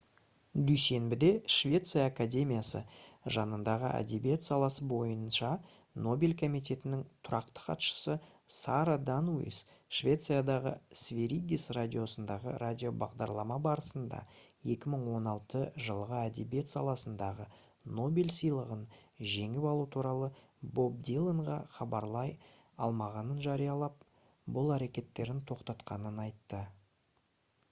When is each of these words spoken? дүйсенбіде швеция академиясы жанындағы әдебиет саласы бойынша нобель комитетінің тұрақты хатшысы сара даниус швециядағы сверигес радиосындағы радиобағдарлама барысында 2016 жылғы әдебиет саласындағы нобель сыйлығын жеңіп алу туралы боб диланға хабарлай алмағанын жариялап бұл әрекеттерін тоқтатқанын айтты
дүйсенбіде 0.67 1.27
швеция 1.55 2.03
академиясы 2.11 2.79
жанындағы 3.35 3.89
әдебиет 3.97 4.45
саласы 4.47 4.85
бойынша 4.91 5.49
нобель 6.05 6.33
комитетінің 6.41 7.03
тұрақты 7.27 7.65
хатшысы 7.65 8.15
сара 8.59 8.95
даниус 9.09 9.59
швециядағы 9.99 10.71
сверигес 11.01 11.67
радиосындағы 11.79 12.53
радиобағдарлама 12.63 13.59
барысында 13.67 14.23
2016 14.75 15.61
жылғы 15.89 16.17
әдебиет 16.31 16.73
саласындағы 16.73 17.45
нобель 17.99 18.33
сыйлығын 18.39 18.83
жеңіп 19.35 19.67
алу 19.75 19.85
туралы 19.97 20.31
боб 20.79 20.97
диланға 21.11 21.59
хабарлай 21.77 22.33
алмағанын 22.87 23.45
жариялап 23.49 24.01
бұл 24.57 24.73
әрекеттерін 24.79 25.43
тоқтатқанын 25.53 26.23
айтты 26.27 26.65